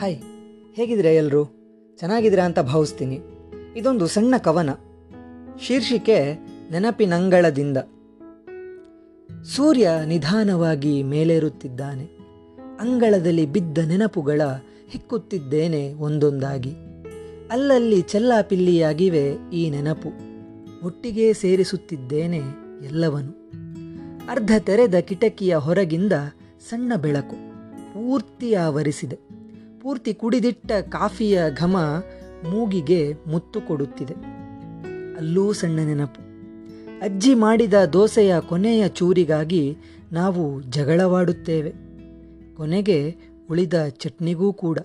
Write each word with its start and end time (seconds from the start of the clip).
Hi 0.00 0.18
ಹೇಗಿದ್ರೆ 0.74 1.16
ಎಲ್ಲರೂ 1.16 1.44
ಚೆನ್ನಾಗಿದ್ದೀರಾ 1.98 2.44
ಅಂತ 2.44 2.58
ಭಾವಿಸ್ತೀನಿ. 2.58 3.20
ಇದೊಂದು 3.76 4.06
ಸಣ್ಣ 4.06 4.34
ಕವನ. 4.36 4.70
ಶೀರ್ಷಿಕೆ 5.60 6.34
ನೆನಪಿನಂಗಳದಿಂದ. 6.72 7.76
ಸೂರ್ಯ 9.44 9.90
ನಿಧಾನವಾಗಿ 10.06 11.02
ಮೇಲೇರುತ್ತಿದ್ದಾನೆ. 11.02 12.04
ಅಂಗಳದಲ್ಲಿ 12.80 13.46
ಬಿದ್ದ 13.46 13.78
ನೆನಪುಗಳ 13.78 14.40
ಹಿಕ್ಕುತ್ತಿದ್ದೇನೆ 14.88 15.92
ಒಂದೊಂದಾಗಿ. 15.92 16.72
ಅಲ್ಲಲ್ಲಿ 17.50 18.02
ಚೆಲ್ಲಾಪಿಲ್ಲಿಯಾಗಿವೆ 18.02 19.34
ಈ 19.52 19.70
ನೆನಪು. 19.70 20.08
ಒಟ್ಟಿಗೆ 20.86 21.32
ಸೇರಿಸುತ್ತಿದ್ದೇನೆ 21.32 22.38
ಎಲ್ಲವನು. 22.84 23.50
ಅರ್ಧ 24.28 24.50
ತೆರೆದ 24.58 24.94
ಕಿಟಕಿಯ 24.94 25.56
ಹೊರಗಿಂದ 25.56 26.12
ಸಣ್ಣ 26.68 26.92
ಬೆಳಕು 26.96 27.34
ಪೂರ್ತಿ 27.92 28.54
ಆವರಿಸಿದೆ 28.54 29.35
ಪೂರ್ತಿ 29.86 30.14
ಕುಡಿದಿಟ್ಟ 30.14 30.72
ಕಾಫಿಯ 30.72 31.42
ಘಮ 31.56 31.76
ಮೂಗಿಗೆ 32.50 33.14
ಮುತ್ತು 33.26 33.60
ಕೊಡುತ್ತಿದೆ. 33.60 34.14
ಅಲ್ಲೂ 35.16 35.52
ಸಣ್ಣ 35.52 35.80
ನೆನಪು. 35.80 36.20
ಅಜ್ಜಿ 37.00 37.34
ಮಾಡಿದ 37.34 37.74
ದೋಸೆಯ 37.84 38.34
ಕೊನೆಯ 38.40 38.88
ಚೂರಿಗಾಗಿ 38.88 39.76
ನಾವು 40.12 40.62
ಜಗಳವಾಡುತ್ತೇವೆ. 40.62 41.72
ಕೊನೆಗೆ 42.56 43.16
ಉಳಿದ 43.50 43.88
ಚಟ್ನಿಗೂ 43.88 44.52
ಕೂಡ. 44.52 44.78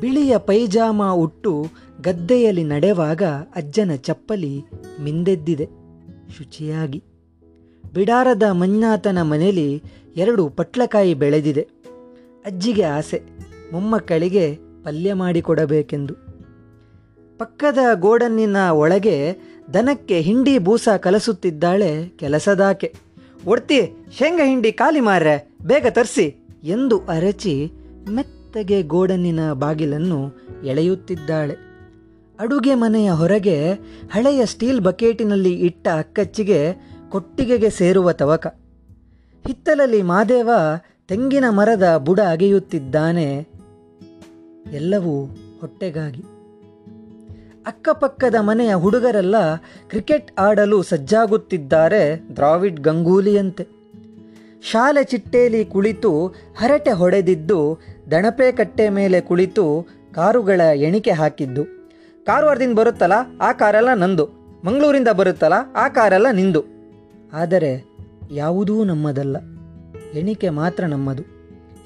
ಬಿಳಿಯ 0.00 0.38
ಪೈಜಾಮ 0.38 1.12
ಉಟ್ಟು 1.12 1.66
ಗದ್ದೆಯಲ್ಲಿ 2.00 2.64
ನಡೆವಾಗ 2.64 3.22
ಅಜ್ಜನ 3.56 3.94
ಚಪ್ಪಲಿ 3.94 4.64
ಮಿಂದೆದ್ದಿದೆ. 5.00 5.68
ಶುಚಿಯಾಗಿ. 6.38 7.02
ಬಿಡಾರದ 7.94 8.42
ಮಂಜಾತನ 8.42 9.22
ಮನೆಯಲ್ಲಿ 9.22 9.82
ಎರಡು 10.16 10.48
ಪಟ್ಲಕಾಯಿ 10.48 11.14
ಬೆಳೆದಿದೆ. 11.14 11.73
ಅಜ್ಜಿಗೆ 12.44 12.82
ಆಸೆ, 12.82 13.22
ಮೊಮ್ಮಕ್ಕಳಿಗೆ 13.72 14.58
ಪಲ್ಯ 14.84 15.14
ಮಾಡಿಕೊಡಬೇಕೆಂದು. 15.14 16.14
ಪಕ್ಕದ 17.38 17.78
ಗೋಡನ್ನಿನ 17.94 18.56
ಒಳಗೆ 18.72 19.36
ದನಕ್ಕೆ 19.74 20.20
ಹಿಂಡಿ 20.20 20.58
ಬೂಸ 20.58 20.88
ಕಲಸುತ್ತಿದ್ದಾಳೆ 20.98 22.08
ಕೆಲಸದಾಕೆ. 22.08 22.94
ಒಡ್ತಿ, 23.46 23.80
ಶೇಂಗ 24.18 24.40
ಹಿಂಡಿ 24.44 24.72
ಖಾಲಿ 24.72 25.00
ಮಾರ್ರೆ, 25.00 25.48
ಬೇಗ 25.66 25.86
ತರಿಸಿ, 25.90 26.46
ಎಂದು 26.64 26.98
ಅರಚಿ 26.98 27.70
ಮೆತ್ತಗೆ 28.10 28.82
ಗೋಡನ್ನಿನ 28.82 29.52
ಬಾಗಿಲನ್ನು 29.52 30.32
ಎಳೆಯುತ್ತಿದ್ದಾಳೆ. 30.64 31.54
ಅಡುಗೆ 32.40 32.74
ಮನೆಯ 32.74 33.10
ಹೊರಗೆ 33.10 33.72
ಹಳೆಯ 34.12 34.46
ಸ್ಟೀಲ್ 34.46 34.80
ಬಕೆಟಿನಲ್ಲಿ 34.80 35.52
ಇಟ್ಟ 35.52 35.88
ಅಕ್ಕಚ್ಚಿಗೆ 35.88 36.72
ಕೊಟ್ಟಿಗೆಗೆ 37.08 37.70
ಸೇರುವ 37.70 38.12
ತವಕ. 38.12 38.46
ಹಿತ್ತಲಲ್ಲಿ 39.46 40.02
ಮಾದೇವ 40.02 40.50
ತೆಂಗಿನ 41.08 41.44
ಮರದ 41.48 41.96
ಬುಡ 41.96 42.20
ಅಗೆಯುತ್ತಿದ್ದಾನೆ. 42.20 43.48
ಎಲ್ಲವೂ 44.72 45.24
ಹೊಟ್ಟೆಗಾಗಿ. 45.60 46.22
ಅಕ್ಕಪಕ್ಕದ 47.66 48.34
ಮನೆಯ 48.40 48.74
ಹುಡುಗರೆಲ್ಲ 48.74 49.56
ಕ್ರಿಕೆಟ್ 49.88 50.40
ಆಡಲು 50.40 50.82
ಸಜ್ಜಾಗುತ್ತಿದ್ದಾರೆ 50.82 52.20
ದ್ರಾವಿಡ್ 52.36 52.80
ಗಂಗೂಲಿಯಂತೆ. 52.80 53.66
ಶಾಲೆ 54.62 55.04
ಚಿಟ್ಟೇಲಿ 55.04 55.64
ಕುಳಿತು 55.64 56.26
ಹರಟೆ 56.58 56.90
ಹೊಡೆದಿದ್ದು 56.90 57.78
ದಣಪೆ 58.10 58.52
ಕಟ್ಟೆ 58.52 58.88
ಮೇಲೆ 58.88 59.20
ಕುಳಿತು 59.20 59.86
ಕಾರುಗಳ 60.14 60.60
ಎಣಿಕೆ 60.60 61.10
ಹಾಕಿದ್ದು. 61.10 61.64
ಕಾರವಾರದಿಂದ 62.26 62.78
ಬರುತ್ತಲ್ಲ 62.78 63.12
ಆ 63.40 63.52
ಕಾರೆಲ್ಲ 63.52 63.94
ನಂದು. 63.94 64.28
ಮಂಗಳೂರಿಂದ 64.64 65.08
ಬರುತ್ತಲ್ಲ 65.08 65.54
ಆ 65.76 65.88
ಕಾರೆಲ್ಲ 65.88 66.26
ನಿಂದು. 66.32 66.64
ಆದರೆ 67.32 67.84
ಯಾವುದೂ 68.30 68.84
ನಮ್ಮದಲ್ಲ. 68.84 69.36
ಎಣಿಕೆ 70.14 70.48
ಮಾತ್ರ 70.48 70.84
ನಮ್ಮದು. 70.84 71.22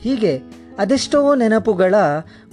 ಹೀಗೆ 0.00 0.40
ಅದೆಷ್ಟೋ 0.78 1.34
ನೆನಪುಗಳ 1.34 1.94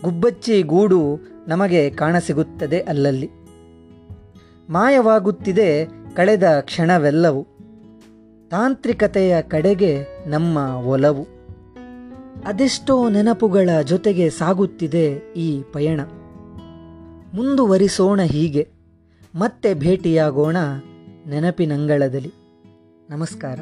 ಗುಬ್ಬಚ್ಚಿ 0.04 0.62
ಗೂಡು 0.62 1.20
ನಮಗೆ 1.48 1.90
ಕಾಣಸಿಗುತ್ತದೆ 1.90 2.80
ಅಲ್ಲಲ್ಲಿ. 2.80 3.30
ಮಾಯವಾಗುತ್ತಿದೆ 4.69 5.85
ಕಳೆದ 6.16 6.44
ಕ್ಷಣವೆಲ್ಲವೂ. 6.59 7.44
ತಾಂತ್ರಿಕತೆಯ 8.52 9.41
ಕಡೆಗೆ 9.41 10.06
ನಮ್ಮ 10.28 10.58
ಒಲವು. 10.58 11.28
ಅದೆಷ್ಟೋ 12.46 13.09
ನೆನಪುಗಳ 13.09 13.69
ಜೊತೆಗೆ 13.84 14.30
ಸಾಗುತ್ತಿದೆ 14.30 15.34
ಈ 15.35 15.62
ಪಯಣ. 15.62 16.02
ಮುಂದುವರಿಸೋಣ 17.34 18.22
ಹೀಗೆ. 18.22 18.68
ಮತ್ತೆ 19.35 19.74
ಭೇಟಿಯಾಗೋಣ 19.74 20.58
ನೆನಪಿನಂಗಳದಲ್ಲಿ. 21.30 22.34
ನಮಸ್ಕಾರ. 23.09 23.59